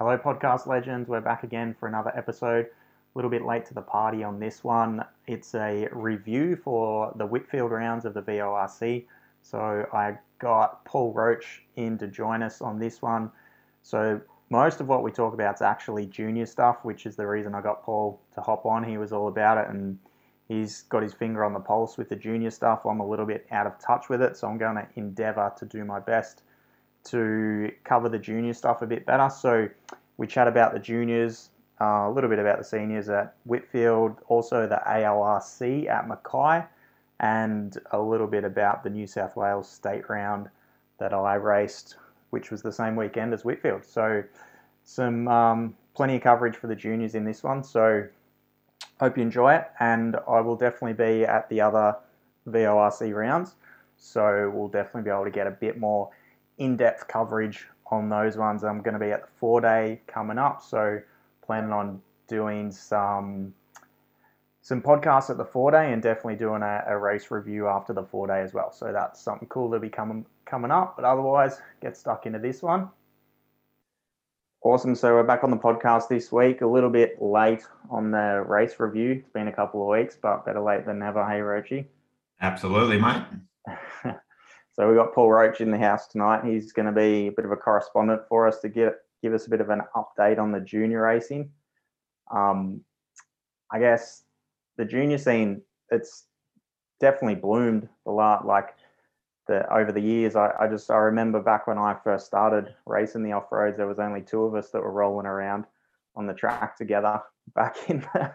[0.00, 1.08] Hello, podcast legends.
[1.08, 2.66] We're back again for another episode.
[2.66, 5.04] A little bit late to the party on this one.
[5.26, 9.06] It's a review for the Whitfield rounds of the VORC.
[9.42, 13.32] So I got Paul Roach in to join us on this one.
[13.82, 17.56] So most of what we talk about is actually junior stuff, which is the reason
[17.56, 18.84] I got Paul to hop on.
[18.84, 19.98] He was all about it and
[20.46, 22.86] he's got his finger on the pulse with the junior stuff.
[22.86, 25.64] I'm a little bit out of touch with it, so I'm going to endeavour to
[25.64, 26.44] do my best
[27.10, 29.30] to cover the junior stuff a bit better.
[29.30, 29.68] So
[30.16, 34.66] we chat about the juniors, uh, a little bit about the seniors at Whitfield, also
[34.66, 36.64] the AORC at Mackay,
[37.20, 40.48] and a little bit about the New South Wales state round
[40.98, 41.96] that I raced,
[42.30, 43.84] which was the same weekend as Whitfield.
[43.84, 44.22] So
[44.84, 47.62] some um, plenty of coverage for the juniors in this one.
[47.62, 48.06] So
[49.00, 51.96] hope you enjoy it, and I will definitely be at the other
[52.48, 53.54] VORC rounds.
[53.96, 56.10] So we'll definitely be able to get a bit more
[56.58, 58.64] in-depth coverage on those ones.
[58.64, 61.00] I'm going to be at the four day coming up, so
[61.44, 63.54] planning on doing some
[64.60, 68.02] some podcasts at the four day and definitely doing a, a, race review after the
[68.02, 68.70] four day as well.
[68.70, 70.94] So that's something cool to be coming coming up.
[70.96, 72.90] But otherwise, get stuck into this one.
[74.62, 74.94] Awesome.
[74.94, 76.60] So we're back on the podcast this week.
[76.60, 79.12] A little bit late on the race review.
[79.12, 81.24] It's been a couple of weeks, but better late than never.
[81.24, 81.86] Hey, Roachy.
[82.40, 83.22] Absolutely, mate.
[84.78, 86.44] So we've got Paul Roach in the house tonight.
[86.44, 88.92] He's going to be a bit of a correspondent for us to give
[89.24, 91.50] give us a bit of an update on the junior racing.
[92.32, 92.82] Um,
[93.72, 94.22] I guess
[94.76, 96.26] the junior scene it's
[97.00, 98.46] definitely bloomed a lot.
[98.46, 98.76] Like
[99.48, 103.24] the over the years, I, I just I remember back when I first started racing
[103.24, 105.64] the off roads, there was only two of us that were rolling around
[106.14, 107.20] on the track together.
[107.54, 108.34] Back in the,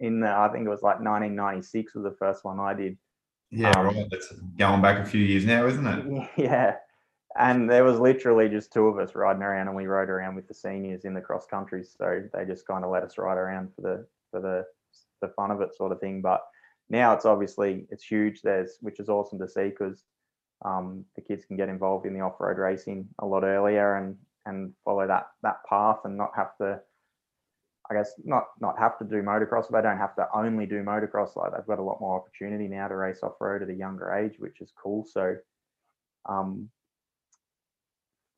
[0.00, 2.96] in the, I think it was like 1996 was the first one I did
[3.50, 4.06] yeah, um, right.
[4.10, 6.28] That's going back a few years now, isn't it?
[6.36, 6.76] Yeah.
[7.38, 10.48] And there was literally just two of us riding around, and we rode around with
[10.48, 11.84] the seniors in the cross country.
[11.84, 14.64] So they just kind of let us ride around for the for the
[15.20, 16.20] the fun of it, sort of thing.
[16.20, 16.42] But
[16.90, 18.42] now it's obviously it's huge.
[18.42, 20.02] There's which is awesome to see because
[20.64, 24.16] um, the kids can get involved in the off road racing a lot earlier and
[24.46, 26.80] and follow that that path and not have to
[27.90, 29.66] I guess not not have to do motocross.
[29.70, 31.36] But they don't have to only do motocross.
[31.36, 34.12] Like they've got a lot more opportunity now to race off road at a younger
[34.12, 35.06] age, which is cool.
[35.10, 35.36] So,
[36.28, 36.68] um,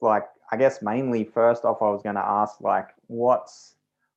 [0.01, 3.75] like I guess mainly first off, I was going to ask like what's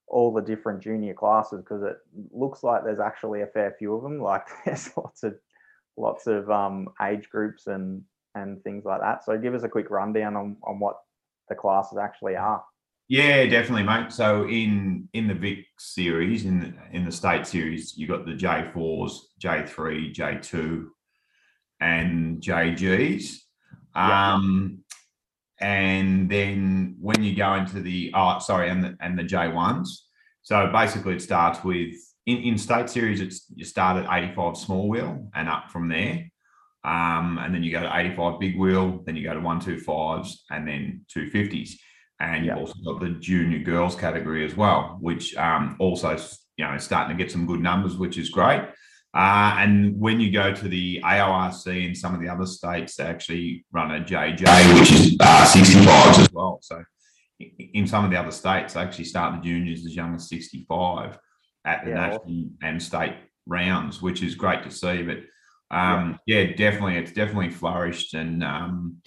[0.07, 1.97] all the different junior classes because it
[2.31, 4.19] looks like there's actually a fair few of them.
[4.21, 5.35] Like there's lots of
[5.97, 8.03] lots of um, age groups and
[8.35, 9.23] and things like that.
[9.23, 10.97] So give us a quick rundown on on what
[11.49, 12.63] the classes actually are.
[13.13, 14.11] Yeah, definitely, mate.
[14.11, 18.33] So in in the Vic series, in the, in the state series, you got the
[18.33, 20.89] J fours, J three, J two,
[21.79, 23.35] and JGs.
[23.93, 24.79] Um,
[25.61, 30.07] and then when you go into the oh, sorry, and the and the J ones.
[30.41, 31.93] So basically, it starts with
[32.25, 33.21] in, in state series.
[33.21, 36.31] It's you start at eighty five small wheel and up from there.
[36.83, 40.67] Um, and then you go to 85 big wheel, then you go to 125s and
[40.67, 41.75] then 250s
[42.19, 46.17] and you've also got the junior girls category as well, which um, also
[46.57, 48.61] you know is starting to get some good numbers, which is great.
[49.15, 53.03] Uh, and when you go to the AORC and some of the other states, they
[53.03, 56.59] actually run a JJ, which is uh, 65s as well.
[56.63, 56.83] So
[57.39, 61.19] in some of the other states, they actually start the juniors as young as 65
[61.65, 61.95] at the yeah.
[61.95, 63.15] national and state
[63.45, 65.03] rounds, which is great to see.
[65.03, 65.17] But
[65.69, 66.39] um, yeah.
[66.39, 66.55] yeah.
[66.55, 68.15] definitely, it's definitely flourished.
[68.15, 68.97] And um,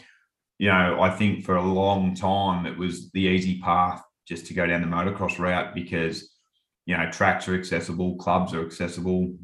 [0.59, 4.55] you know, I think for a long time it was the easy path just to
[4.55, 6.31] go down the motocross route because,
[6.87, 9.35] you know, tracks are accessible, clubs are accessible.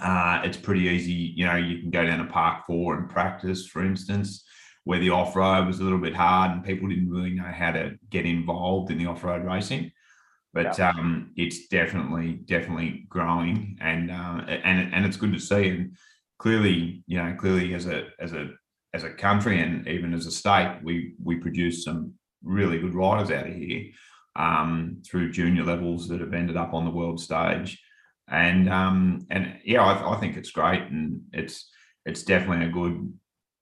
[0.00, 1.32] Uh, it's pretty easy.
[1.36, 4.44] You know, you can go down a Park Four and practice, for instance,
[4.84, 7.72] where the off road was a little bit hard and people didn't really know how
[7.72, 9.90] to get involved in the off road racing.
[10.52, 10.90] But yeah.
[10.90, 15.68] um, it's definitely, definitely growing, and uh, and and it's good to see.
[15.68, 15.96] And
[16.38, 18.50] clearly, you know, clearly as a as a
[18.94, 23.30] as a country and even as a state, we we produce some really good riders
[23.30, 23.86] out of here
[24.36, 27.82] um, through junior levels that have ended up on the world stage.
[28.28, 31.70] And um, and yeah, I, I think it's great, and it's
[32.04, 33.12] it's definitely a good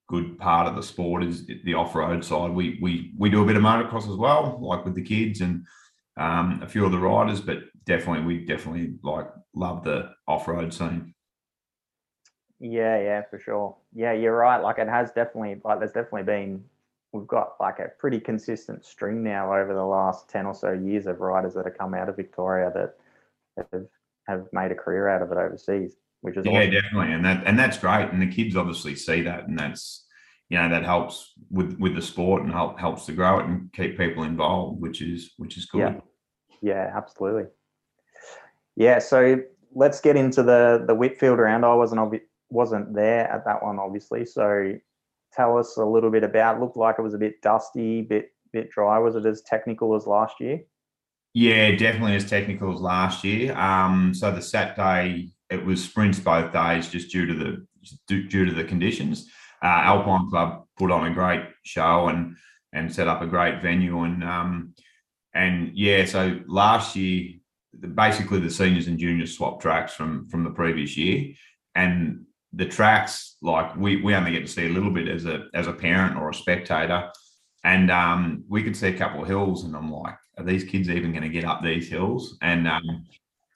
[0.08, 2.50] good part of the sport is the off road side.
[2.50, 5.64] We we we do a bit of motocross as well, like with the kids and
[6.16, 10.72] um, a few of the riders, but definitely we definitely like love the off road
[10.72, 11.13] scene.
[12.60, 13.76] Yeah, yeah, for sure.
[13.94, 14.62] Yeah, you're right.
[14.62, 16.64] Like it has definitely like there's definitely been
[17.12, 21.06] we've got like a pretty consistent string now over the last 10 or so years
[21.06, 22.96] of riders that have come out of Victoria that
[23.72, 23.86] have
[24.26, 26.70] have made a career out of it overseas, which is yeah, awesome.
[26.70, 27.12] definitely.
[27.12, 28.10] And that and that's great.
[28.10, 30.06] And the kids obviously see that and that's
[30.48, 33.72] you know that helps with with the sport and help helps to grow it and
[33.72, 35.80] keep people involved, which is which is cool.
[35.80, 36.00] Yeah,
[36.62, 37.44] yeah, absolutely.
[38.76, 39.40] Yeah, so
[39.74, 41.64] let's get into the the Whitfield round.
[41.64, 42.22] I wasn't obvi-
[42.54, 44.24] wasn't there at that one, obviously.
[44.24, 44.74] So
[45.32, 46.60] tell us a little bit about.
[46.60, 48.98] Looked like it was a bit dusty, bit bit dry.
[48.98, 50.60] Was it as technical as last year?
[51.34, 53.56] Yeah, definitely as technical as last year.
[53.58, 57.66] Um, so the Saturday it was sprints both days, just due to the
[58.06, 59.28] due to the conditions.
[59.62, 62.36] Uh, Alpine Club put on a great show and
[62.72, 64.74] and set up a great venue and um,
[65.34, 67.34] and yeah, so last year
[67.94, 71.34] basically the seniors and juniors swapped tracks from from the previous year,
[71.74, 72.23] and
[72.56, 75.66] the tracks like we we only get to see a little bit as a as
[75.66, 77.10] a parent or a spectator,
[77.64, 80.88] and um, we could see a couple of hills, and I'm like, are these kids
[80.88, 82.36] even going to get up these hills?
[82.42, 83.04] And um,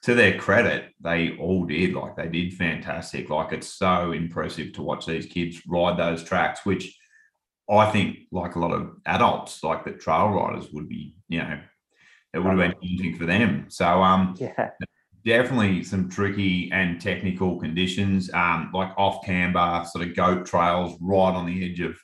[0.03, 1.93] to their credit, they all did.
[1.93, 3.29] Like they did fantastic.
[3.29, 6.97] Like it's so impressive to watch these kids ride those tracks, which
[7.69, 11.59] I think, like a lot of adults, like the trail riders would be, you know,
[12.33, 13.65] it would have been daunting for them.
[13.69, 14.71] So, um, yeah,
[15.25, 21.33] definitely some tricky and technical conditions, um, like off camber, sort of goat trails, right
[21.33, 21.97] on the edge of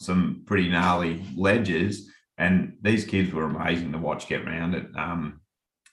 [0.00, 2.10] some pretty gnarly ledges.
[2.36, 4.86] And these kids were amazing to watch get around it.
[4.96, 5.40] Um,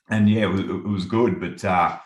[0.09, 1.39] and yeah, it was, it was good.
[1.39, 1.97] But uh,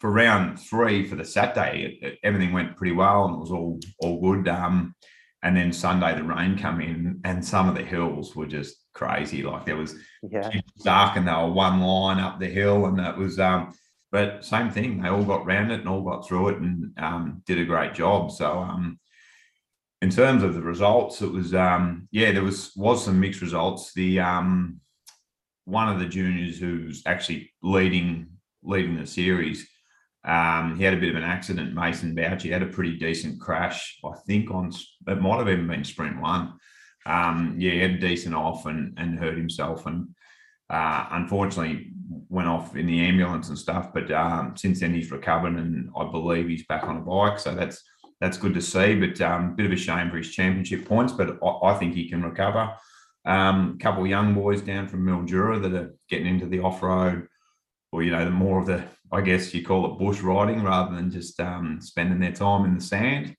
[0.00, 3.50] for round three for the Saturday, it, it, everything went pretty well and it was
[3.50, 4.48] all all good.
[4.48, 4.94] Um,
[5.42, 9.42] and then Sunday the rain come in, and some of the hills were just crazy.
[9.44, 9.94] Like there was
[10.28, 10.50] yeah.
[10.82, 13.38] dark, and they were one line up the hill, and that was.
[13.38, 13.74] Um,
[14.10, 17.42] but same thing, they all got round it and all got through it and um,
[17.46, 18.30] did a great job.
[18.30, 18.98] So um,
[20.00, 23.92] in terms of the results, it was um, yeah, there was was some mixed results.
[23.92, 24.80] The um,
[25.64, 28.28] one of the juniors who's actually leading
[28.62, 29.68] leading the series.
[30.24, 32.42] Um, he had a bit of an accident, Mason Bouch.
[32.42, 34.72] He had a pretty decent crash, I think, on
[35.06, 36.54] it might have even been sprint one.
[37.06, 40.08] Um, yeah, he had a decent off and, and hurt himself and
[40.70, 41.92] uh, unfortunately
[42.28, 43.92] went off in the ambulance and stuff.
[43.92, 47.38] But um, since then he's recovered and I believe he's back on a bike.
[47.38, 47.82] So that's
[48.20, 48.94] that's good to see.
[48.96, 52.08] But um, bit of a shame for his championship points, but I, I think he
[52.08, 52.72] can recover.
[53.26, 56.82] A um, couple of young boys down from Mildura that are getting into the off
[56.82, 57.28] road,
[57.92, 60.94] or you know, the more of the, I guess you call it bush riding rather
[60.94, 63.36] than just um, spending their time in the sand.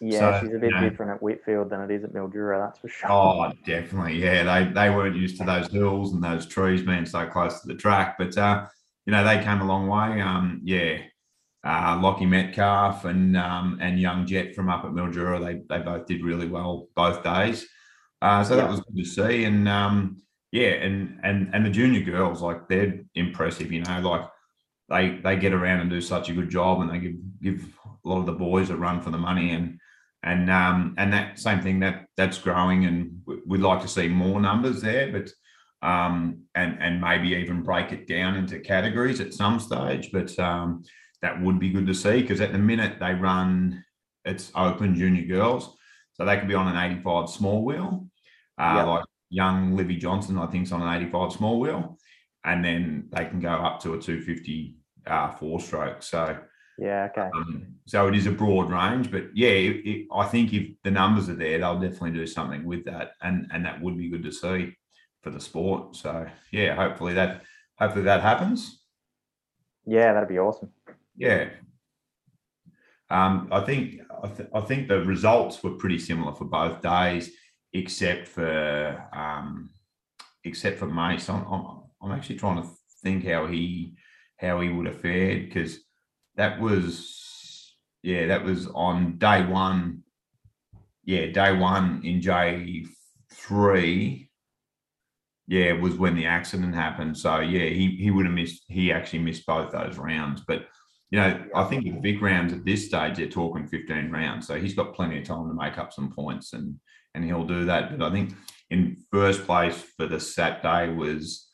[0.00, 2.66] Yeah, so, she's a bit you know, different at Whitfield than it is at Mildura,
[2.66, 3.10] that's for sure.
[3.10, 4.22] Oh, definitely.
[4.22, 7.68] Yeah, they they weren't used to those hills and those trees being so close to
[7.68, 8.66] the track, but uh,
[9.06, 10.20] you know they came a long way.
[10.20, 10.98] Um, yeah,
[11.64, 16.06] uh, Lockie Metcalf and um, and Young Jet from up at Mildura, they they both
[16.06, 17.66] did really well both days.
[18.22, 18.62] Uh, so yeah.
[18.62, 19.44] that was good to see.
[19.44, 20.22] And um,
[20.52, 23.72] yeah, and and and the junior girls, like they're impressive.
[23.72, 24.28] You know, like
[24.88, 28.08] they they get around and do such a good job, and they give give a
[28.08, 29.50] lot of the boys a run for the money.
[29.50, 29.78] And
[30.26, 34.40] and um, and that same thing that that's growing, and we'd like to see more
[34.40, 35.30] numbers there, but.
[35.82, 40.82] Um, and and maybe even break it down into categories at some stage, but um,
[41.20, 43.84] that would be good to see because at the minute they run
[44.24, 45.76] it's open junior girls,
[46.14, 48.08] so they could be on an 85 small wheel,
[48.58, 48.86] uh, yep.
[48.86, 51.98] like young Livy Johnson, I think, is on an 85 small wheel,
[52.42, 54.76] and then they can go up to a 250
[55.06, 56.02] uh, four stroke.
[56.02, 56.38] So
[56.78, 57.30] yeah, okay.
[57.34, 60.90] Um, so it is a broad range, but yeah, it, it, I think if the
[60.90, 64.24] numbers are there, they'll definitely do something with that, and and that would be good
[64.24, 64.74] to see
[65.22, 65.96] for the sport.
[65.96, 67.42] So yeah, hopefully that
[67.78, 68.82] hopefully that happens.
[69.86, 70.72] Yeah, that'd be awesome.
[71.16, 71.50] Yeah.
[73.08, 77.30] Um, I think I, th- I think the results were pretty similar for both days
[77.72, 79.70] except for um,
[80.44, 81.28] except for Mace.
[81.28, 82.68] I'm, I'm, I'm actually trying to
[83.02, 83.96] think how he
[84.38, 85.78] how he would have fared because
[86.36, 90.02] that was yeah that was on day one.
[91.04, 92.86] Yeah, day one in J
[93.32, 94.30] three.
[95.48, 97.16] Yeah, was when the accident happened.
[97.16, 98.64] So yeah, he he would have missed.
[98.68, 100.66] He actually missed both those rounds, but
[101.10, 104.46] you know, I think with big rounds at this stage, they're talking 15 rounds.
[104.46, 106.78] So he's got plenty of time to make up some points and
[107.14, 107.96] and he'll do that.
[107.96, 108.34] But I think
[108.70, 111.45] in first place for the Saturday was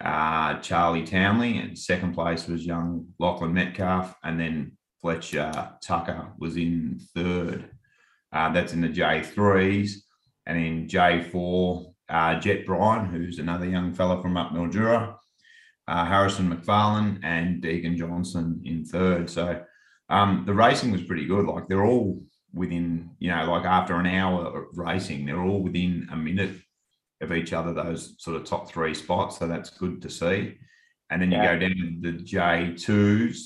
[0.00, 6.56] uh, Charlie Townley, and second place was young Lachlan Metcalf, and then Fletcher Tucker was
[6.56, 7.70] in third.
[8.32, 9.92] Uh, that's in the J3s.
[10.46, 15.16] And in J4, uh, Jet Bryan, who's another young fella from up Mildura,
[15.86, 19.30] uh, Harrison McFarlane, and Deegan Johnson in third.
[19.30, 19.62] So
[20.08, 21.46] um, the racing was pretty good.
[21.46, 26.08] Like they're all within, you know, like after an hour of racing, they're all within
[26.10, 26.56] a minute
[27.20, 29.38] of each other, those sort of top three spots.
[29.38, 30.58] So that's good to see.
[31.10, 31.54] And then you yeah.
[31.54, 33.38] go down to the J2s,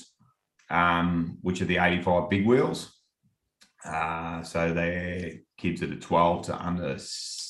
[0.69, 2.91] um, which are the 85 big wheels.
[3.83, 6.97] Uh, so they're kids that are 12 to under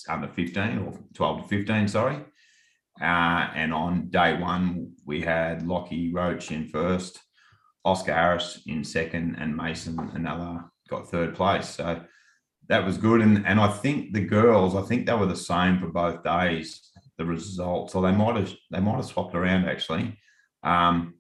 [0.08, 2.17] under 15 or 12 to 15, sorry.
[3.01, 7.20] Uh, and on day one, we had Lockie Roach in first,
[7.84, 11.70] Oscar Harris in second, and Mason another got third place.
[11.70, 12.01] So
[12.67, 13.22] that was good.
[13.22, 16.81] And and I think the girls, I think they were the same for both days.
[17.17, 20.17] The results, or they might have they might have swapped around actually.
[20.63, 21.15] Um,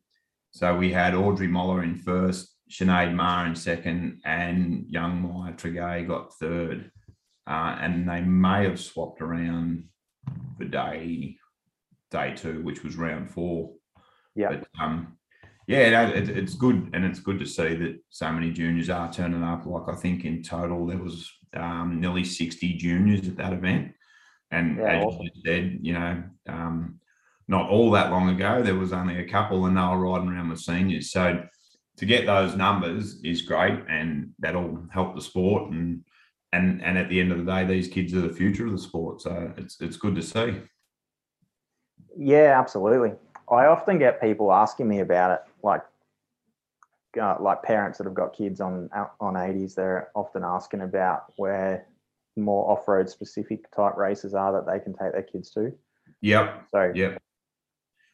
[0.51, 6.07] so we had Audrey Moller in first, Sinead Marr in second, and young Maya Tregay
[6.07, 6.91] got third.
[7.47, 9.85] Uh, and they may have swapped around
[10.57, 11.37] for day
[12.11, 13.73] day two, which was round four.
[14.35, 14.49] Yeah.
[14.49, 15.17] But um,
[15.67, 19.43] yeah, it, it's good, and it's good to see that so many juniors are turning
[19.43, 19.65] up.
[19.65, 23.93] Like I think in total there was um, nearly sixty juniors at that event,
[24.51, 25.23] and Yeah, as awesome.
[25.23, 26.99] you said, you know, um,
[27.47, 30.49] not all that long ago there was only a couple, and they were riding around
[30.49, 31.11] with seniors.
[31.11, 31.43] So
[31.97, 35.71] to get those numbers is great, and that'll help the sport.
[35.71, 36.03] And
[36.53, 38.77] and and at the end of the day, these kids are the future of the
[38.77, 39.21] sport.
[39.21, 40.61] So it's it's good to see.
[42.17, 43.13] Yeah, absolutely.
[43.49, 45.81] I often get people asking me about it, like
[47.19, 49.75] uh, like parents that have got kids on on 80s.
[49.75, 51.87] They're often asking about where
[52.37, 55.73] more off-road specific type races are that they can take their kids to.
[56.21, 56.67] Yep.
[56.71, 57.21] So Yep.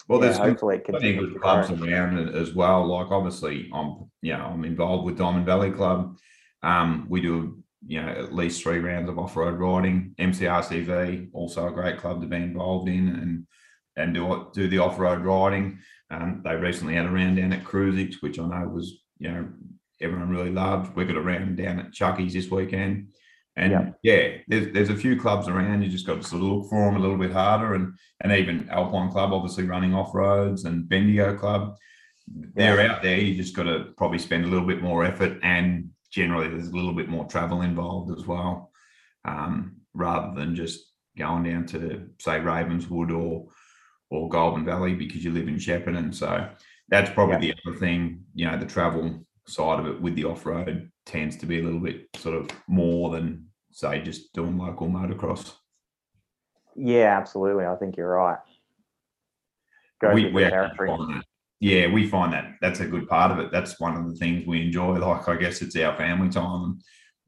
[0.07, 2.85] Well, yeah, there's hopefully it continues good clubs around as well.
[2.85, 6.17] Like obviously, I'm you know I'm involved with Diamond Valley Club.
[6.63, 10.15] Um, we do you know at least three rounds of off road riding.
[10.19, 13.47] MCRCV also a great club to be involved in and
[13.95, 15.79] and do do the off road riding.
[16.11, 19.47] Um, they recently had a round down at Cruisix, which I know was you know
[20.01, 20.95] everyone really loved.
[20.95, 23.09] We got a round down at Chucky's this weekend.
[23.55, 23.89] And Yeah.
[24.03, 25.81] yeah, there's, there's a few clubs around.
[25.81, 27.73] You just got to sort of look for them a little bit harder.
[27.73, 31.75] And and even Alpine Club, obviously running off roads, and Bendigo Club,
[32.27, 33.17] they're out there.
[33.17, 36.75] You just got to probably spend a little bit more effort, and generally there's a
[36.75, 38.71] little bit more travel involved as well,
[39.25, 40.79] um, rather than just
[41.17, 43.47] going down to say Ravenswood or
[44.11, 46.13] or Golden Valley because you live in Shepparton.
[46.13, 46.47] So
[46.89, 48.23] that's probably the other thing.
[48.35, 51.63] You know, the travel side of it with the off road tends to be a
[51.63, 55.53] little bit sort of more than say just doing local motocross.
[56.75, 57.65] Yeah, absolutely.
[57.65, 58.37] I think you're right.
[60.01, 60.89] Goes we, we territory.
[60.89, 61.25] find that,
[61.59, 63.51] yeah, we find that that's a good part of it.
[63.51, 64.97] That's one of the things we enjoy.
[64.97, 66.79] Like, I guess it's our family time.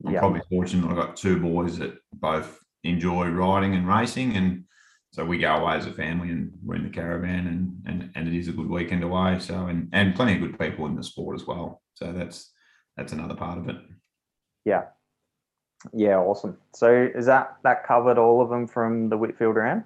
[0.06, 0.20] I'm Yeah.
[0.20, 4.36] probably fortunate I've got two boys that both enjoy riding and racing.
[4.36, 4.66] And
[5.14, 8.28] so we go away as a family and we're in the caravan and, and, and
[8.28, 9.38] it is a good weekend away.
[9.40, 11.84] So, and, and plenty of good people in the sport as well.
[11.94, 12.52] So that's,
[12.98, 13.76] that's another part of it.
[14.66, 14.86] Yeah.
[15.94, 16.58] Yeah, awesome.
[16.74, 19.84] So is that that covered all of them from the Whitfield round?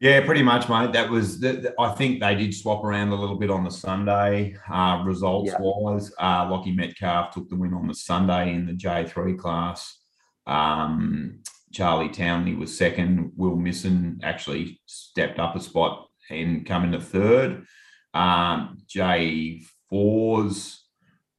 [0.00, 0.92] Yeah, pretty much, mate.
[0.92, 1.38] That was.
[1.38, 5.02] The, the- I think they did swap around a little bit on the Sunday uh,
[5.06, 5.58] results Yeah.
[5.60, 6.10] wise.
[6.20, 9.98] Uh, Lockie Metcalf took the win on the Sunday in the J three class.
[10.46, 11.40] Um,
[11.74, 13.32] Charlie Townley was second.
[13.36, 17.66] Will Misson actually stepped up a spot and come into third.
[18.14, 20.84] Um, J fours.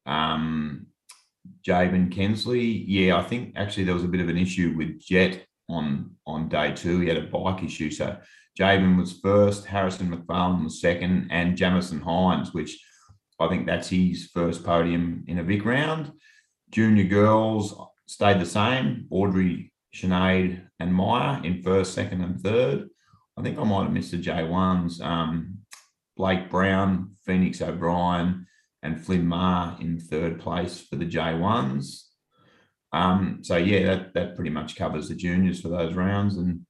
[0.06, 0.88] Um,
[1.66, 2.64] Javen Kensley.
[2.64, 6.50] Yeah, I think actually there was a bit of an issue with Jet on on
[6.50, 7.00] day two.
[7.00, 8.18] He had a bike issue, so
[8.60, 12.80] Javen was first, Harrison McFarlane was second, and Jamison Hines, which
[13.40, 16.12] I think that's his first podium in a Vic round.
[16.70, 17.76] Junior girls
[18.08, 19.08] stayed the same.
[19.10, 22.90] Audrey, Sinead, and Maya in first, second, and third.
[23.38, 25.02] I think I might have missed the J1s.
[25.02, 25.60] Um,
[26.18, 28.48] Blake Brown, Phoenix O'Brien,
[28.84, 32.04] and Flynn Marr in third place for the J1s.
[32.94, 36.38] Um, so yeah, that, that pretty much covers the juniors for those rounds.
[36.38, 36.66] And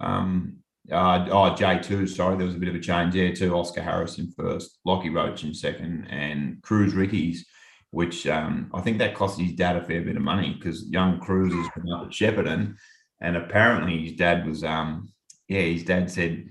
[0.00, 0.58] um,
[0.90, 3.54] uh, oh, J2, sorry, there was a bit of a change there too.
[3.54, 7.46] Oscar Harris in first, Lockie Roach in second, and Cruz Rickies,
[7.92, 11.20] which um, I think that cost his dad a fair bit of money because young
[11.20, 12.74] Cruz has been up at Shepparton.
[13.20, 15.12] And apparently his dad was, um,
[15.46, 16.46] yeah, his dad said,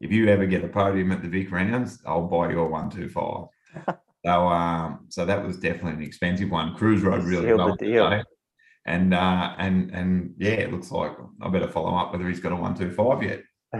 [0.00, 3.96] if you ever get a podium at the Vic rounds, I'll buy your 125.
[4.24, 6.74] so, um, so that was definitely an expensive one.
[6.74, 7.76] Cruz rode really well.
[7.76, 8.08] deal.
[8.08, 8.22] today.
[8.86, 11.10] And uh, and and yeah, it looks like
[11.42, 13.42] I better follow up whether he's got a one two five yet.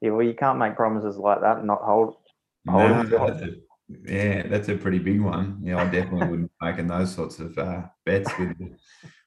[0.00, 2.16] yeah, well, you can't make promises like that and not hold.
[2.68, 3.04] hold No,
[3.92, 5.60] it's got- that's a, yeah, that's a pretty big one.
[5.62, 8.70] Yeah, I definitely wouldn't be making those sorts of uh, bets with the,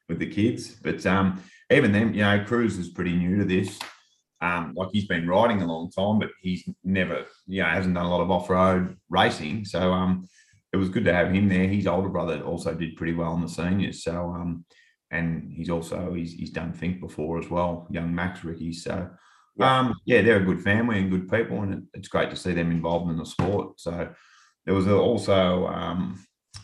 [0.09, 0.75] with the kids.
[0.75, 1.41] But um,
[1.71, 3.79] even then, you know, Cruz is pretty new to this.
[4.41, 8.05] Um, like he's been riding a long time, but he's never, you know, hasn't done
[8.05, 9.65] a lot of off road racing.
[9.65, 10.27] So um,
[10.73, 11.67] it was good to have him there.
[11.67, 14.03] His older brother also did pretty well in the seniors.
[14.03, 14.65] So um,
[15.11, 18.73] and he's also he's he's done Think before as well, young Max Ricky.
[18.73, 19.09] So
[19.59, 22.71] um, yeah, they're a good family and good people, and it's great to see them
[22.71, 23.79] involved in the sport.
[23.79, 24.09] So
[24.65, 26.19] there was also um,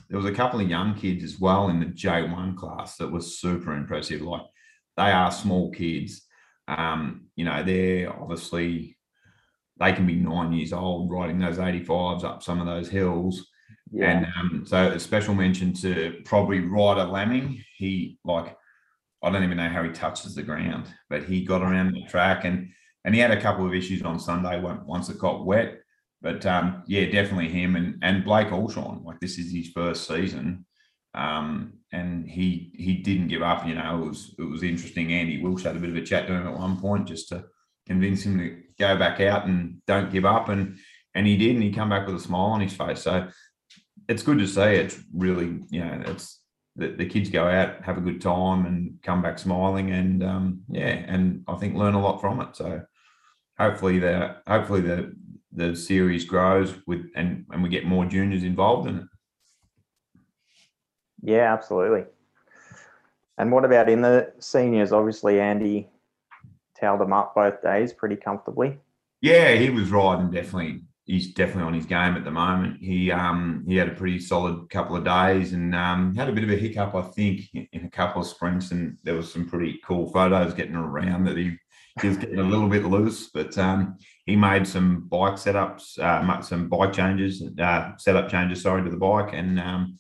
[0.10, 3.40] there was a couple of young kids as well in the J1 class that was
[3.40, 4.22] super impressive.
[4.22, 4.42] Like
[4.98, 6.24] they are small kids.
[6.68, 8.98] Um, you know, they're obviously
[9.80, 13.48] they can be nine years old riding those 85s up some of those hills.
[13.92, 14.12] Yeah.
[14.12, 17.64] And um, so a special mention to probably Ryder Lemming.
[17.78, 18.56] He like
[19.24, 22.46] I don't even know how he touches the ground, but he got around the track
[22.46, 22.70] and
[23.04, 25.81] and he had a couple of issues on Sunday once it got wet.
[26.22, 29.04] But um, yeah, definitely him and and Blake Alshon.
[29.04, 30.66] Like this is his first season,
[31.16, 33.66] um, and he he didn't give up.
[33.66, 35.12] You know, it was it was interesting.
[35.12, 37.46] Andy Wilksch had a bit of a chat to him at one point just to
[37.88, 40.78] convince him to go back out and don't give up, and
[41.16, 43.02] and he did, and he come back with a smile on his face.
[43.02, 43.28] So
[44.08, 44.62] it's good to see.
[44.62, 46.40] It's really you know it's
[46.76, 50.62] the, the kids go out, have a good time, and come back smiling, and um,
[50.70, 52.56] yeah, and I think learn a lot from it.
[52.56, 52.84] So
[53.58, 55.14] hopefully the hopefully the
[55.54, 59.06] the series grows with and and we get more juniors involved in it.
[61.24, 62.06] Yeah, absolutely.
[63.38, 64.92] And what about in the seniors?
[64.92, 65.90] Obviously, Andy
[66.76, 68.80] tailed them up both days pretty comfortably.
[69.22, 70.82] Yeah, he was riding definitely.
[71.06, 72.78] He's definitely on his game at the moment.
[72.80, 76.44] He um he had a pretty solid couple of days and um had a bit
[76.44, 79.80] of a hiccup, I think, in a couple of sprints, and there was some pretty
[79.84, 81.58] cool photos getting around that he
[82.02, 83.98] he was getting a little bit loose, but um,
[84.32, 88.96] he made some bike setups, uh, some bike changes, uh, setup changes, sorry, to the
[88.96, 89.98] bike, and um,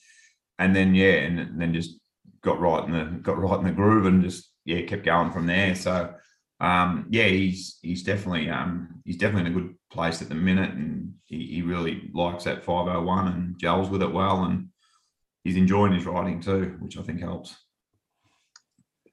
[0.57, 1.99] and then yeah, and then just
[2.41, 5.47] got right in the got right in the groove and just yeah kept going from
[5.47, 5.75] there.
[5.75, 6.13] So
[6.61, 10.71] um, yeah, he's he's definitely um, he's definitely in a good place at the minute,
[10.71, 14.69] and he, he really likes that 501 and gels with it well, and
[15.43, 17.53] he's enjoying his riding too, which I think helps.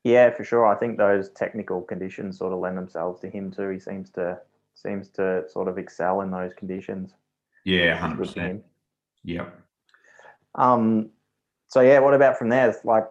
[0.04, 0.64] Yeah, for sure.
[0.64, 3.68] I think those technical conditions sort of lend themselves to him too.
[3.70, 4.38] He seems to
[4.82, 7.14] seems to sort of excel in those conditions.
[7.64, 8.64] Yeah, hundred percent.
[9.24, 9.46] Yeah.
[10.54, 11.10] Um.
[11.68, 12.70] So yeah, what about from there?
[12.70, 13.06] It's like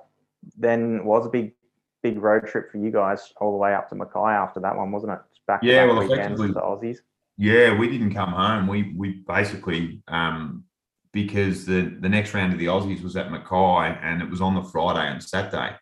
[0.58, 1.54] then was a big
[2.02, 4.92] big road trip for you guys all the way up to Mackay after that one,
[4.92, 5.20] wasn't it?
[5.46, 6.98] Back yeah, well, effectively the Aussies.
[7.38, 8.68] Yeah, we didn't come home.
[8.68, 10.66] We we basically um
[11.14, 14.56] because the the next round of the Aussies was at Mackay and it was on
[14.56, 15.76] the Friday and Saturday.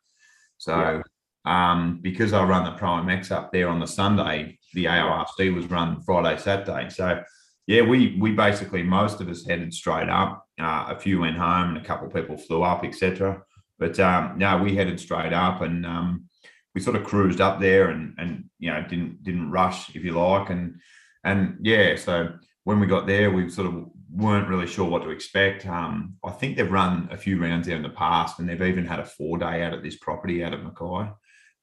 [0.58, 1.02] So yeah.
[1.46, 5.68] Um, because I run the Pro MX up there on the Sunday, the ARC was
[5.68, 6.90] run Friday, Saturday.
[6.90, 7.22] So
[7.68, 10.46] yeah, we we basically most of us headed straight up.
[10.60, 13.42] Uh, a few went home, and a couple of people flew up, etc.
[13.80, 16.26] But um, no, we headed straight up, and um,
[16.74, 20.12] we sort of cruised up there, and and you know didn't didn't rush, if you
[20.12, 20.80] like, and
[21.24, 21.96] and yeah.
[21.96, 25.66] So when we got there, we sort of weren't really sure what to expect.
[25.66, 28.86] Um, I think they've run a few rounds there in the past, and they've even
[28.86, 31.12] had a four day out at this property out at Mackay.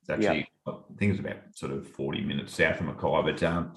[0.03, 3.75] It's actually, I think it's about sort of 40 minutes south of Mackay, but um,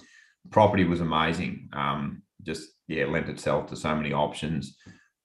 [0.51, 1.69] property was amazing.
[1.73, 4.77] Um, just, yeah, lent itself to so many options.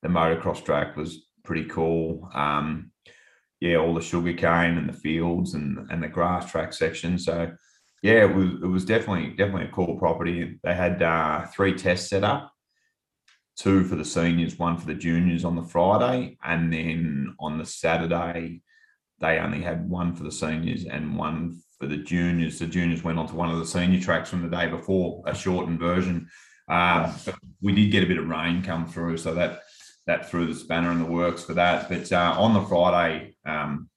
[0.03, 2.29] The motocross track was pretty cool.
[2.35, 2.93] Um,
[3.61, 7.19] yeah, all the sugarcane and the fields and, and the grass track section.
[7.19, 7.51] So,
[8.03, 10.59] yeah, it was, it was definitely definitely a cool property.
[10.63, 12.51] They had uh, three tests set up
[13.61, 17.67] two for the seniors, one for the juniors on the Friday, and then on the
[17.67, 18.63] Saturday
[19.21, 22.59] they only had one for the seniors and one for the juniors.
[22.59, 25.35] The juniors went on to one of the senior tracks from the day before, a
[25.35, 26.29] shortened version.
[26.69, 27.13] Um,
[27.61, 29.61] we did get a bit of rain come through, so that
[30.07, 31.89] that threw the spanner in the works for that.
[31.89, 33.89] But uh, on the Friday, um,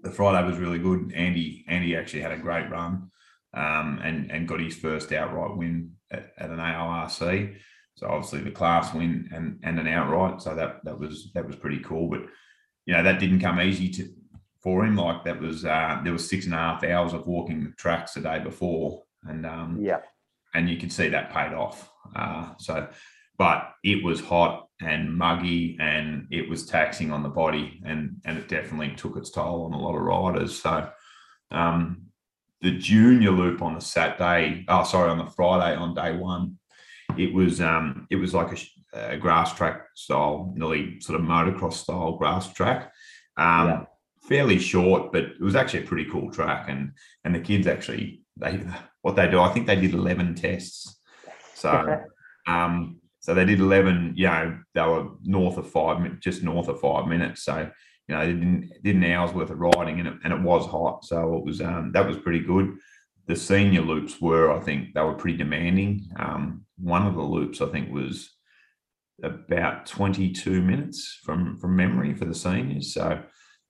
[0.00, 1.12] the Friday was really good.
[1.14, 3.10] Andy Andy actually had a great run
[3.54, 7.56] um, and and got his first outright win at, at an AORC.
[7.96, 10.40] So obviously the class win and and an outright.
[10.40, 12.08] So that that was that was pretty cool.
[12.08, 12.22] But
[12.86, 14.08] you know that didn't come easy to
[14.62, 14.96] for him.
[14.96, 18.14] Like that was uh, there was six and a half hours of walking the tracks
[18.14, 20.00] the day before, and um, yeah,
[20.54, 21.90] and you could see that paid off.
[22.14, 22.88] Uh, so,
[23.38, 28.38] but it was hot and muggy, and it was taxing on the body, and and
[28.38, 30.60] it definitely took its toll on a lot of riders.
[30.60, 30.90] So,
[31.50, 32.06] um,
[32.60, 36.58] the junior loop on the Saturday, oh sorry, on the Friday on day one,
[37.16, 38.52] it was um, it was like
[38.92, 42.92] a, a, grass track style, nearly sort of motocross style grass track.
[43.36, 43.84] Um, yeah.
[44.30, 46.70] Fairly short, but it was actually a pretty cool track.
[46.70, 46.92] And
[47.24, 48.64] and the kids actually they
[49.02, 50.98] what they do, I think they did eleven tests.
[51.54, 52.00] So
[52.46, 54.14] um, so they did eleven.
[54.16, 57.42] You know, they were north of five, just north of five minutes.
[57.42, 57.70] So
[58.08, 60.64] you know, they didn't did an hour's worth of riding, and it, and it was
[60.66, 61.04] hot.
[61.04, 62.78] So it was um, that was pretty good
[63.30, 66.10] the senior loops were, I think, they were pretty demanding.
[66.16, 68.28] Um, one of the loops, I think, was
[69.22, 72.92] about 22 minutes from from memory for the seniors.
[72.92, 73.22] So,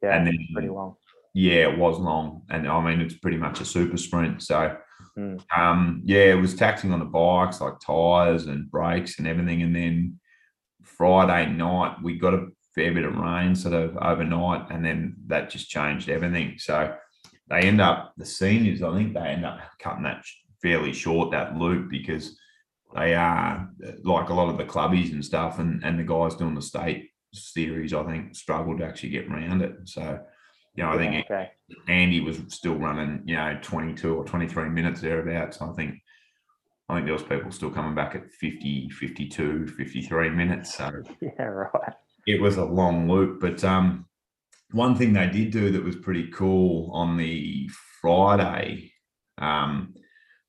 [0.02, 0.96] yeah, and then pretty long.
[1.34, 4.42] Yeah, it was long, and I mean, it's pretty much a super sprint.
[4.42, 4.76] So,
[5.16, 5.40] mm.
[5.56, 9.62] um, yeah, it was taxing on the bikes, like tires and brakes and everything.
[9.62, 10.18] And then
[10.82, 15.50] Friday night, we got a fair bit of rain sort of overnight, and then that
[15.50, 16.54] just changed everything.
[16.58, 16.96] So
[17.48, 18.82] they end up the seniors.
[18.82, 20.24] I think they end up cutting that
[20.62, 22.36] fairly short that loop because
[22.94, 23.70] they are
[24.02, 27.10] like a lot of the clubbies and stuff, and and the guys doing the state
[27.32, 27.92] series.
[27.92, 29.76] I think struggled to actually get around it.
[29.84, 30.20] So
[30.74, 31.50] you know, I think okay.
[31.88, 35.60] Andy was still running, you know, 22 or 23 minutes thereabouts.
[35.60, 35.96] I think
[36.88, 40.74] I think there was people still coming back at 50, 52, 53 minutes.
[40.74, 40.90] So
[41.20, 41.94] yeah, right.
[42.26, 43.40] It was a long loop.
[43.40, 44.06] But um
[44.72, 47.68] one thing they did do that was pretty cool on the
[48.00, 48.92] Friday,
[49.38, 49.94] um,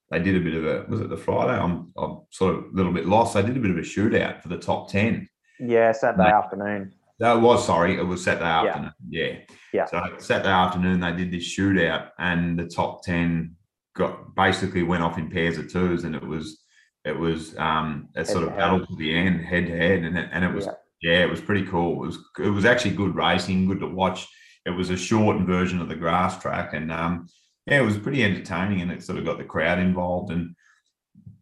[0.10, 1.54] they did a bit of a was it the Friday?
[1.54, 3.34] I'm I'm sort of a little bit lost.
[3.34, 5.28] They did a bit of a shootout for the top 10.
[5.62, 6.93] Yeah, Saturday afternoon.
[7.19, 8.62] That was sorry, it was Saturday yeah.
[8.62, 8.93] afternoon.
[9.10, 9.34] Yeah.
[9.74, 9.86] Yeah.
[9.86, 13.56] So Saturday afternoon they did this shootout and the top 10
[13.95, 16.63] got basically went off in pairs of twos and it was
[17.06, 20.04] it was um a sort of battle to the end, head to head.
[20.04, 21.12] And it and it was yeah.
[21.12, 22.04] yeah, it was pretty cool.
[22.04, 24.28] It was it was actually good racing, good to watch.
[24.65, 27.28] It was a shortened version of the grass track and um
[27.67, 30.56] yeah, it was pretty entertaining and it sort of got the crowd involved and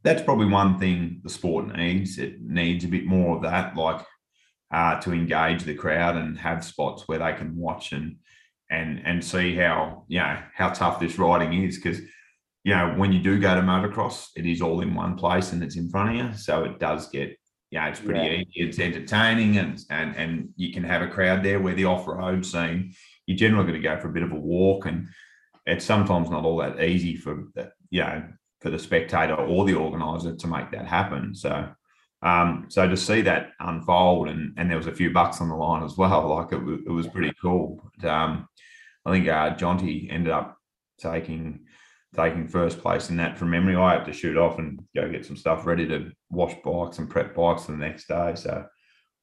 [0.03, 2.17] that's probably one thing the sport needs.
[2.17, 4.05] It needs a bit more of that, like
[4.71, 8.17] uh, to engage the crowd and have spots where they can watch and
[8.69, 11.99] and and see how you know how tough this riding is because
[12.63, 15.63] you know when you do go to motocross it is all in one place and
[15.63, 17.35] it's in front of you so it does get
[17.71, 18.31] yeah it's pretty yeah.
[18.33, 22.45] easy it's entertaining and and and you can have a crowd there where the off-road
[22.45, 22.93] scene
[23.25, 25.07] you're generally going to go for a bit of a walk and
[25.65, 27.45] it's sometimes not all that easy for
[27.89, 28.23] you know
[28.61, 31.69] for the spectator or the organizer to make that happen so
[32.21, 35.55] um, so to see that unfold and, and there was a few bucks on the
[35.55, 37.91] line as well, like it, it was pretty cool.
[37.97, 38.47] But, um,
[39.05, 40.57] I think uh, Jonty ended up
[40.99, 41.61] taking
[42.15, 43.75] taking first place in that from memory.
[43.75, 47.09] I have to shoot off and go get some stuff ready to wash bikes and
[47.09, 48.33] prep bikes for the next day.
[48.35, 48.65] So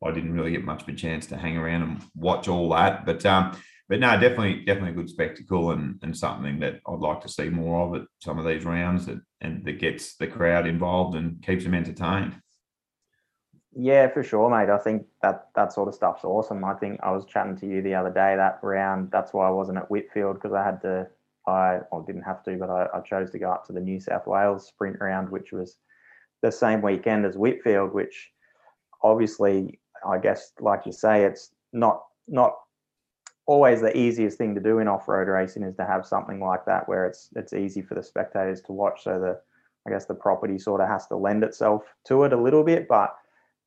[0.05, 3.05] I didn't really get much of a chance to hang around and watch all that.
[3.05, 3.57] But um,
[3.89, 7.49] but no, definitely definitely a good spectacle and and something that I'd like to see
[7.49, 11.43] more of at some of these rounds that and that gets the crowd involved and
[11.43, 12.37] keeps them entertained.
[13.79, 14.71] Yeah, for sure, mate.
[14.71, 16.65] I think that that sort of stuff's awesome.
[16.65, 19.11] I think I was chatting to you the other day that round.
[19.11, 21.07] That's why I wasn't at Whitfield because I had to.
[21.47, 24.27] I didn't have to, but I, I chose to go up to the New South
[24.27, 25.77] Wales sprint round, which was
[26.43, 27.93] the same weekend as Whitfield.
[27.93, 28.33] Which
[29.03, 32.57] obviously, I guess, like you say, it's not not
[33.47, 36.89] always the easiest thing to do in off-road racing is to have something like that
[36.89, 39.05] where it's it's easy for the spectators to watch.
[39.05, 39.41] So the
[39.87, 42.89] I guess the property sort of has to lend itself to it a little bit,
[42.89, 43.17] but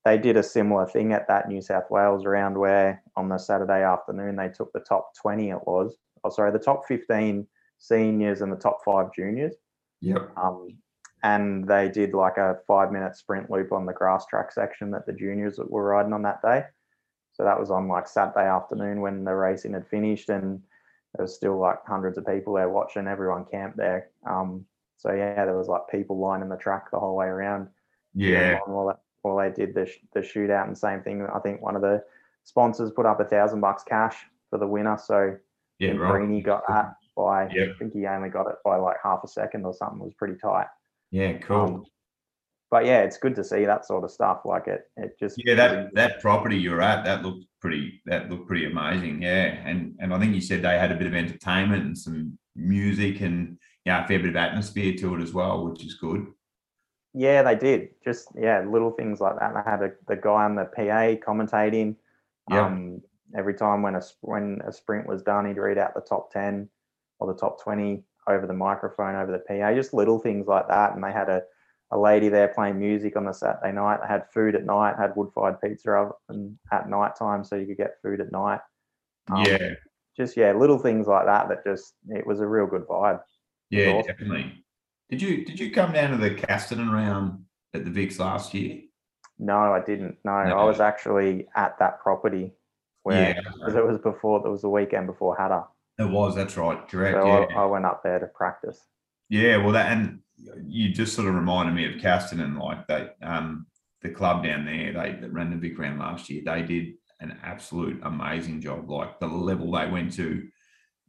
[0.04, 3.84] they did a similar thing at that New South Wales round where on the Saturday
[3.84, 5.98] afternoon they took the top 20 it was.
[6.24, 9.56] Oh sorry the top 15 seniors and the top five juniors.
[10.02, 10.32] Yep.
[10.38, 10.78] Um,
[11.24, 15.06] and they did like a five minute sprint loop on the grass track section that
[15.06, 16.64] the juniors were riding on that day
[17.40, 20.62] so that was on like Saturday afternoon when the racing had finished and
[21.16, 24.66] there was still like hundreds of people there watching everyone camped there um,
[24.98, 27.70] so yeah there was like people lining the track the whole way around
[28.14, 28.60] yeah
[29.24, 31.28] well, they did the, the shootout and same thing.
[31.34, 32.04] I think one of the
[32.44, 34.16] sponsors put up a thousand bucks cash
[34.50, 34.98] for the winner.
[34.98, 35.36] So
[35.80, 36.12] yeah, right.
[36.12, 37.70] Greeny got that by, yep.
[37.76, 40.00] I think he only got it by like half a second or something.
[40.02, 40.68] It was pretty tight.
[41.12, 41.62] Yeah, cool.
[41.62, 41.86] Um,
[42.72, 44.42] but yeah, it's good to see that sort of stuff.
[44.46, 45.56] Like it, it just yeah.
[45.56, 48.02] That that property you're at, that looked pretty.
[48.06, 49.22] That looked pretty amazing.
[49.22, 52.38] Yeah, and and I think you said they had a bit of entertainment and some
[52.56, 56.28] music and yeah, a fair bit of atmosphere to it as well, which is good.
[57.14, 57.90] Yeah, they did.
[58.06, 59.50] Just yeah, little things like that.
[59.50, 61.96] And I had a, the guy on the PA commentating.
[62.50, 62.66] Yeah.
[62.66, 63.02] Um,
[63.36, 66.70] every time when a when a sprint was done, he'd read out the top ten
[67.20, 69.74] or the top twenty over the microphone over the PA.
[69.74, 70.94] Just little things like that.
[70.94, 71.42] And they had a
[71.92, 74.00] a lady there playing music on the Saturday night.
[74.02, 74.96] They had food at night.
[74.98, 78.60] Had wood fired pizza oven at night time, so you could get food at night.
[79.32, 79.74] Um, yeah.
[80.16, 81.50] Just yeah, little things like that.
[81.50, 83.22] That just it was a real good vibe.
[83.70, 84.08] Yeah, awesome.
[84.08, 84.66] definitely.
[85.10, 88.82] Did you did you come down to the Casterton round at the Vics last year?
[89.40, 90.18] No, I didn't.
[90.26, 90.58] No, no.
[90.58, 92.52] I was actually at that property
[93.04, 95.66] where yeah, because it was before it was the weekend before Hattah.
[95.98, 96.36] It was.
[96.36, 96.88] That's right.
[96.88, 97.18] Correct.
[97.18, 97.46] So yeah.
[97.56, 98.86] I, I, went up there to practice.
[99.30, 99.58] Yeah.
[99.58, 100.20] Well, that and
[100.66, 103.68] you just sort of reminded me of Casterton and like they um
[104.02, 104.94] the club down there.
[104.94, 106.42] They that ran the Vic round last year.
[106.46, 108.90] They did an absolute amazing job.
[108.90, 110.48] Like the level they went to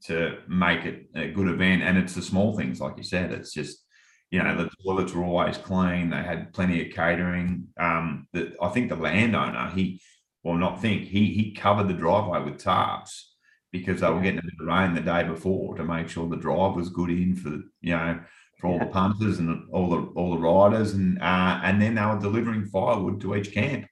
[0.05, 3.33] to make it a good event, and it's the small things, like you said.
[3.33, 3.85] It's just
[4.31, 6.11] you know, the toilets were always clean.
[6.11, 7.67] They had plenty of catering.
[7.79, 8.29] Um,
[8.63, 10.01] I think the landowner, he,
[10.45, 13.25] well, not think, he he covered the driveway with tarps
[13.73, 16.37] because they were getting a bit of rain the day before to make sure the
[16.37, 18.21] drive was good in for you know
[18.59, 18.85] for all yeah.
[18.85, 22.67] the punters and all the all the riders and uh, and then they were delivering
[22.67, 23.87] firewood to each camp.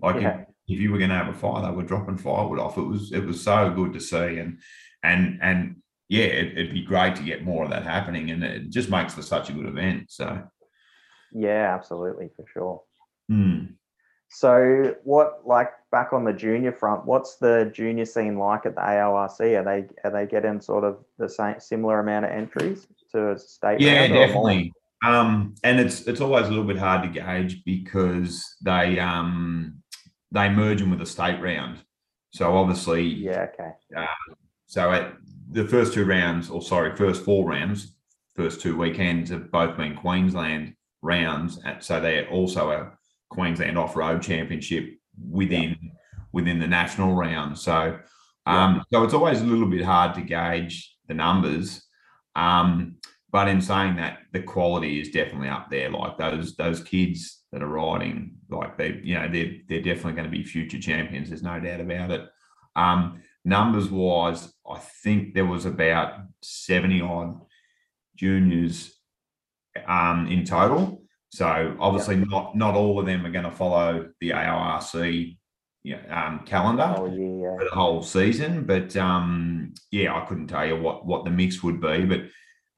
[0.00, 0.44] Like yeah.
[0.68, 2.78] if you were going to have a fire, they were dropping firewood off.
[2.78, 4.58] It was it was so good to see, and
[5.02, 5.76] and and
[6.08, 9.14] yeah, it, would be great to get more of that happening, and it just makes
[9.14, 10.10] for such a good event.
[10.10, 10.44] So
[11.32, 12.82] yeah, absolutely for sure.
[13.30, 13.74] Mm.
[14.28, 18.80] So what like back on the junior front, what's the junior scene like at the
[18.80, 19.40] AORC?
[19.40, 23.80] Are they are they getting sort of the same similar amount of entries to state?
[23.80, 24.72] Yeah, definitely.
[25.04, 29.82] Um, and it's it's always a little bit hard to gauge because they um
[30.32, 31.78] they merge them with a state round.
[32.30, 33.70] So obviously, yeah, okay.
[33.96, 34.06] Uh,
[34.66, 35.14] so at
[35.50, 37.94] the first two rounds, or sorry, first four rounds,
[38.34, 41.60] first two weekends have both been Queensland rounds.
[41.64, 42.92] And so they're also a
[43.36, 44.98] Queensland Off Road Championship
[45.30, 45.90] within yeah.
[46.32, 47.58] within the national round.
[47.58, 47.98] So
[48.46, 48.82] um, yeah.
[48.90, 51.86] so it's always a little bit hard to gauge the numbers.
[52.34, 52.96] Um,
[53.30, 55.90] but in saying that, the quality is definitely up there.
[55.90, 60.30] Like those those kids that are riding, like they, you know, they're they're definitely going
[60.30, 61.28] to be future champions.
[61.28, 62.22] There's no doubt about it.
[62.74, 67.40] Um, numbers wise, I think there was about seventy odd
[68.16, 68.98] juniors
[69.86, 71.02] um, in total.
[71.36, 72.28] So obviously, yep.
[72.28, 75.36] not not all of them are going to follow the AORC
[75.82, 77.56] you know, um, calendar oh, yeah.
[77.58, 78.64] for the whole season.
[78.64, 82.06] But um, yeah, I couldn't tell you what what the mix would be.
[82.06, 82.22] But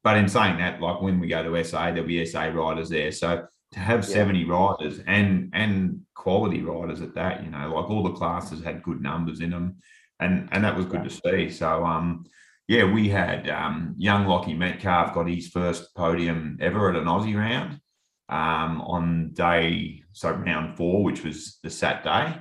[0.03, 3.13] but in saying that, like when we go to SA, there'll be SA riders there.
[3.13, 4.15] So to have yeah.
[4.15, 8.83] 70 riders and and quality riders at that, you know, like all the classes had
[8.83, 9.77] good numbers in them.
[10.19, 11.09] And and that was good yeah.
[11.09, 11.51] to see.
[11.51, 12.25] So um
[12.67, 17.35] yeah, we had um, young Lockie Metcalf got his first podium ever at an Aussie
[17.35, 17.81] round
[18.29, 22.39] um, on day, so round four, which was the Saturday.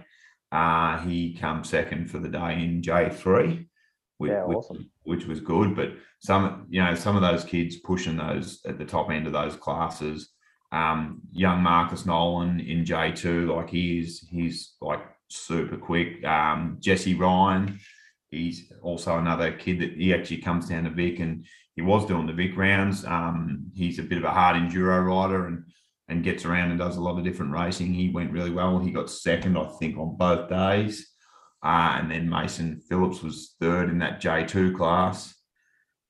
[0.51, 3.65] Uh, he come second for the day in J3,
[4.17, 4.89] which, yeah, awesome.
[5.03, 5.75] which, which was good.
[5.75, 9.33] But some, you know, some of those kids pushing those at the top end of
[9.33, 10.29] those classes.
[10.71, 16.23] Um, young Marcus Nolan in J2, like he is, he's like super quick.
[16.25, 17.79] Um, Jesse Ryan,
[18.29, 21.45] he's also another kid that he actually comes down to Vic and
[21.77, 23.05] he was doing the Vic rounds.
[23.05, 25.63] Um, he's a bit of a hard enduro rider and
[26.09, 27.93] and gets around and does a lot of different racing.
[27.93, 28.79] He went really well.
[28.79, 31.11] He got second, I think, on both days.
[31.63, 35.35] Uh, and then Mason Phillips was third in that J2 class.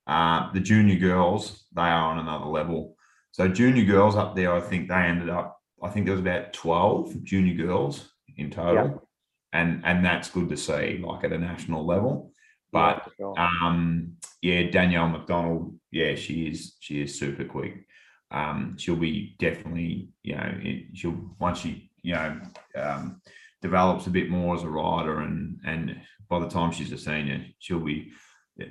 [0.06, 2.96] Uh, the junior girls, they are on another level.
[3.32, 6.54] So junior girls up there, I think they ended up, I think there was about
[6.54, 9.08] 12 junior girls in total.
[9.52, 12.34] And and that's good to see, like at a national level.
[12.72, 13.40] But yeah, sure.
[13.40, 17.88] um, yeah, Danielle McDonald, yeah, she is she is super quick
[18.32, 20.60] um, she'll be definitely, you know,
[20.94, 22.40] she'll once she, you know,
[22.76, 23.22] um,
[23.62, 27.46] develops a bit more as a rider, and and by the time she's a senior,
[27.60, 28.12] she'll be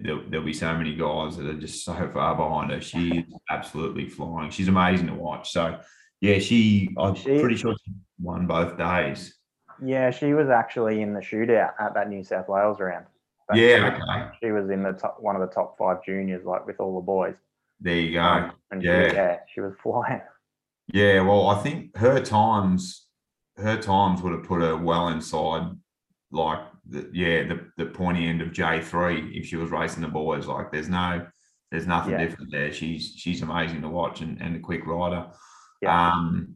[0.03, 2.81] there'll, there'll be so many guys that are just so far behind her.
[2.81, 4.51] She is absolutely flying.
[4.51, 5.51] She's amazing to watch.
[5.51, 5.79] So
[6.21, 9.35] yeah, she I'm she, pretty sure she won both days.
[9.83, 13.07] Yeah, she was actually in the shootout at that New South Wales round.
[13.55, 14.37] Yeah, okay.
[14.43, 17.05] She was in the top one of the top five juniors, like with all the
[17.05, 17.35] boys.
[17.81, 18.23] There you go.
[18.23, 19.09] Um, and yeah.
[19.09, 20.23] She, yeah, she was flying.
[20.93, 23.07] Yeah, well, I think her times,
[23.57, 25.73] her times would have put her well inside,
[26.31, 30.09] like the, yeah, the the pointy end of J three if she was racing the
[30.09, 30.47] boys.
[30.47, 31.27] Like, there's no,
[31.71, 32.25] there's nothing yeah.
[32.25, 32.73] different there.
[32.73, 35.27] She's she's amazing to watch and, and a quick rider.
[35.83, 36.13] Yeah.
[36.13, 36.55] Um,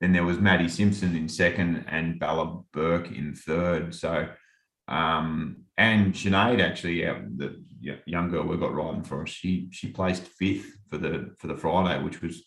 [0.00, 3.94] then there was Maddie Simpson in second and Bella Burke in third.
[3.94, 4.28] So,
[4.88, 7.62] um, and Sinead actually, yeah, the
[8.06, 11.56] young girl we got riding for us, she she placed fifth for the for the
[11.56, 12.44] Friday, which was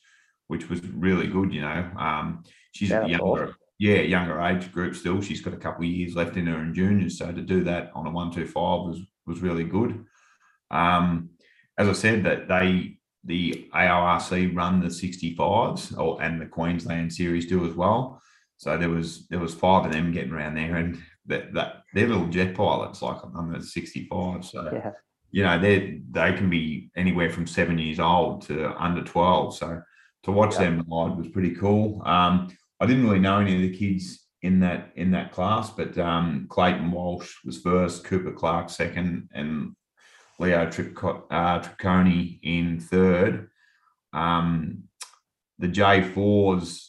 [0.48, 1.54] which was really good.
[1.54, 3.56] You know, um, she's yeah, younger, awesome.
[3.80, 5.22] yeah, younger age group still.
[5.22, 7.92] She's got a couple of years left in her in juniors, so to do that
[7.94, 10.06] on a one two five was was really good.
[10.72, 11.32] Um,
[11.78, 17.46] as I said, that they the AORC run the 65s or and the Queensland series
[17.46, 18.22] do as well.
[18.56, 22.08] So there was there was five of them getting around there, and that that they're
[22.08, 24.46] little jet pilots like the 65.
[24.46, 24.92] So yeah
[25.32, 29.58] you know, they they can be anywhere from seven years old to under 12.
[29.58, 29.82] So
[30.24, 30.62] to watch yeah.
[30.62, 32.02] them ride was pretty cool.
[32.06, 35.98] Um, I didn't really know any of the kids in that in that class, but
[35.98, 39.76] um, Clayton Walsh was first, Cooper Clark second, and
[40.40, 43.50] Leo Tric- uh, Tricconi in third.
[44.14, 44.84] Um,
[45.60, 46.87] the J4s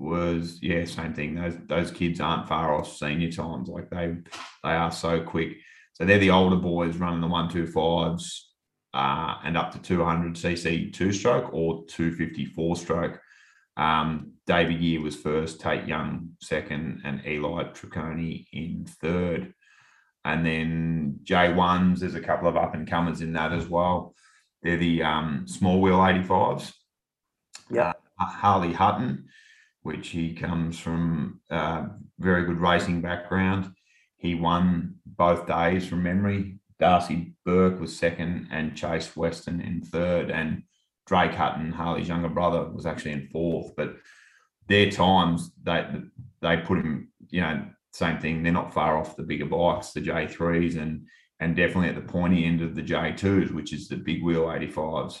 [0.00, 1.34] was yeah, same thing.
[1.34, 3.68] Those those kids aren't far off senior times.
[3.68, 4.16] Like they
[4.64, 5.58] they are so quick.
[5.92, 8.50] So they're the older boys running the one two fives
[8.94, 13.20] uh, and up to 200 cc two stroke or 254 stroke.
[13.76, 19.54] Um, David Year was first, Tate Young second, and Eli Tricconi in third.
[20.24, 24.14] And then J1s, there's a couple of up and comers in that as well.
[24.62, 26.72] They're the um, small wheel 85s.
[27.70, 27.92] Yeah.
[28.20, 29.28] Uh, Harley Hutton.
[29.82, 31.86] Which he comes from a
[32.18, 33.72] very good racing background.
[34.16, 36.58] He won both days from memory.
[36.78, 40.62] Darcy Burke was second, and Chase Weston in third, and
[41.06, 43.74] Drake Hutton, Harley's younger brother, was actually in fourth.
[43.76, 43.96] But
[44.68, 45.86] their times, they
[46.40, 48.42] they put him, you know, same thing.
[48.42, 51.06] They're not far off the bigger bikes, the J3s, and
[51.40, 55.18] and definitely at the pointy end of the J2s, which is the big wheel 85s.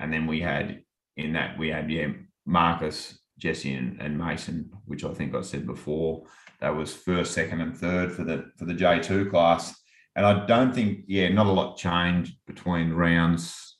[0.00, 0.82] And then we had
[1.16, 2.08] in that we had yeah
[2.44, 6.22] Marcus, Jesse, and, and Mason, which I think I said before.
[6.60, 9.74] That was first, second, and third for the for the J2 class.
[10.14, 13.76] And I don't think, yeah, not a lot changed between rounds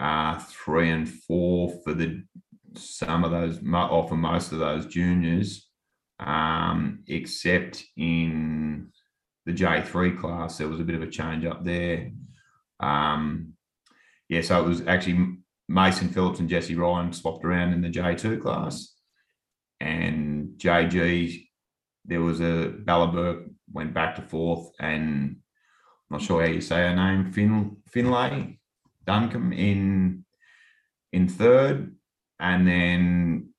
[0.00, 2.24] uh, three and four for the
[2.74, 5.68] some of those, or for most of those juniors,
[6.18, 8.88] um, except in
[9.46, 12.10] the J3 class, there was a bit of a change up there.
[12.80, 13.54] Um,
[14.28, 15.37] yeah, so it was actually
[15.68, 18.94] Mason Phillips and Jesse Ryan swapped around in the J2 class.
[19.80, 21.46] And JG,
[22.04, 25.36] there was a Ballaberg went back to fourth, and
[26.10, 28.58] I'm not sure how you say her name, fin, Finlay
[29.06, 30.24] Duncombe in
[31.12, 31.94] in third,
[32.40, 33.50] and then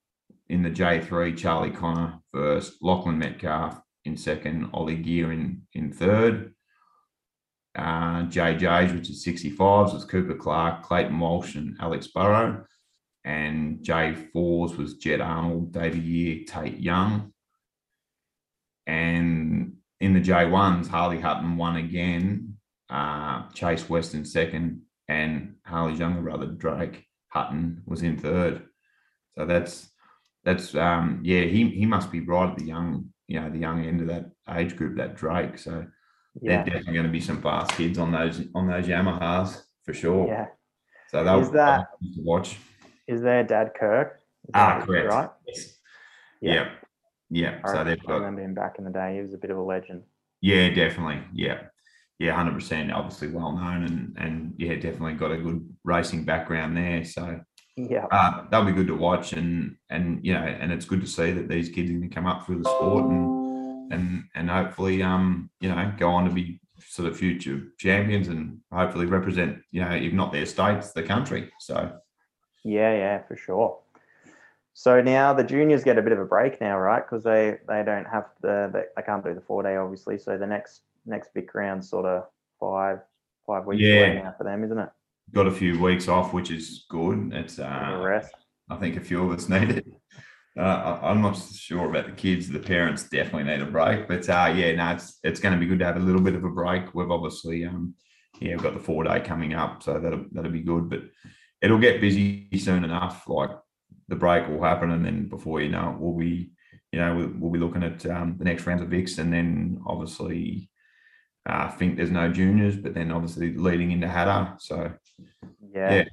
[0.49, 6.53] in the J3, Charlie Connor first, Lachlan Metcalf in second, Ollie Gear in, in third.
[7.75, 12.65] Uh, JJ's, which is 65s, was Cooper Clark, Clayton Walsh, and Alex Burrow.
[13.23, 17.33] And J4s was Jed Arnold, David Year, Tate Young.
[18.87, 22.57] And in the J1s, Harley Hutton won again,
[22.89, 28.63] uh, Chase Weston second, and Harley's younger brother, Drake Hutton, was in third.
[29.37, 29.89] So that's
[30.43, 33.85] that's um yeah, he he must be right at the young, you know, the young
[33.85, 35.57] end of that age group, that Drake.
[35.57, 35.85] So
[36.41, 36.63] yeah.
[36.63, 40.27] they're definitely going to be some fast kids on those on those Yamahas for sure.
[40.27, 40.45] Yeah.
[41.09, 42.57] So they'll that to watch.
[43.07, 44.19] Is their dad Kirk?
[44.53, 45.09] ah, correct.
[45.09, 45.29] Right.
[45.47, 45.77] Yes.
[46.41, 46.53] Yeah.
[46.53, 46.69] yeah.
[47.31, 47.59] Yeah.
[47.65, 48.13] So they've got.
[48.13, 49.15] I remember him back in the day.
[49.15, 50.03] He was a bit of a legend.
[50.41, 51.21] Yeah, definitely.
[51.33, 51.61] Yeah.
[52.17, 52.91] Yeah, hundred percent.
[52.91, 57.05] Obviously, well known, and and yeah, definitely got a good racing background there.
[57.05, 57.39] So
[57.77, 61.07] yeah, uh, that'll be good to watch, and and you know, and it's good to
[61.07, 63.38] see that these kids can come up through the sport and
[63.89, 68.59] and and hopefully, um, you know, go on to be sort of future champions and
[68.71, 71.51] hopefully represent, you know, if not their states, the country.
[71.59, 71.91] So
[72.63, 73.79] yeah, yeah, for sure.
[74.73, 77.03] So now the juniors get a bit of a break now, right?
[77.03, 80.17] Because they they don't have the they, they can't do the four day obviously.
[80.17, 82.25] So the next next big round sort of
[82.59, 82.99] five
[83.45, 83.95] five weeks yeah.
[83.95, 84.89] away now for them, isn't it?
[85.33, 87.31] Got a few weeks off, which is good.
[87.33, 88.33] It's uh, rest.
[88.69, 89.85] I think a few of us need it.
[90.59, 92.49] Uh, I'm not sure about the kids.
[92.49, 95.65] The parents definitely need a break, but uh, yeah, no, it's it's going to be
[95.65, 96.93] good to have a little bit of a break.
[96.93, 97.95] We've obviously, um,
[98.41, 100.89] yeah, we've got the four day coming up, so that'll that'll be good.
[100.89, 101.03] But
[101.61, 103.23] it'll get busy soon enough.
[103.29, 103.51] Like
[104.09, 106.51] the break will happen, and then before you know it, we'll be,
[106.91, 109.81] you know, we'll, we'll be looking at um, the next rounds of VIX, and then
[109.87, 110.69] obviously,
[111.47, 114.59] uh, I think there's no juniors, but then obviously leading into Hattah.
[114.59, 114.91] So
[115.73, 116.03] yeah, yeah,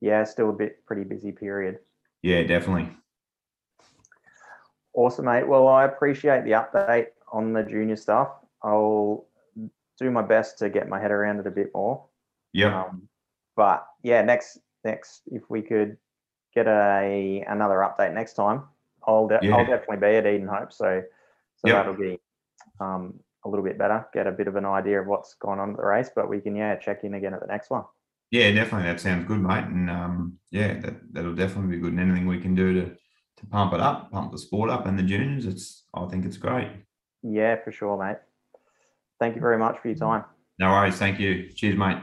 [0.00, 1.80] yeah, still a bit pretty busy period.
[2.22, 2.96] Yeah, definitely.
[4.96, 5.46] Awesome, mate.
[5.46, 8.30] Well, I appreciate the update on the junior stuff.
[8.62, 9.26] I'll
[9.98, 12.02] do my best to get my head around it a bit more.
[12.54, 12.84] Yeah.
[12.84, 13.06] Um,
[13.56, 15.98] but yeah, next next if we could
[16.54, 18.62] get a another update next time.
[19.06, 19.56] I'll de- yeah.
[19.56, 21.02] I'll definitely be at Edenhope, so
[21.56, 21.76] so yep.
[21.76, 22.18] that'll be
[22.80, 24.06] um, a little bit better.
[24.14, 26.40] Get a bit of an idea of what's going on at the race, but we
[26.40, 27.84] can yeah check in again at the next one.
[28.30, 28.88] Yeah, definitely.
[28.88, 29.64] That sounds good, mate.
[29.64, 31.92] And um, yeah, that that'll definitely be good.
[31.92, 32.96] And anything we can do to
[33.38, 36.36] to pump it up, pump the sport up, and the juniors, it's I think it's
[36.36, 36.70] great.
[37.22, 38.18] Yeah, for sure, mate.
[39.20, 40.24] Thank you very much for your time.
[40.58, 40.96] No worries.
[40.96, 41.50] Thank you.
[41.54, 41.98] Cheers, mate.